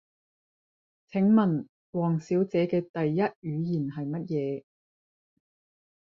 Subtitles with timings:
[1.11, 4.63] 請問王小姐嘅第一語言係乜嘢？